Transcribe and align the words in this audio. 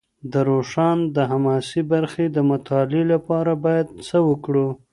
د 0.31 0.33
روښان 0.49 0.97
د 1.15 1.17
حماسي 1.31 1.81
برخې 1.91 2.25
د 2.35 2.37
مطالعې 2.51 3.03
لپاره 3.13 3.51
باید 3.65 3.87
څه 4.07 4.17
وکړو؟ 4.29 4.67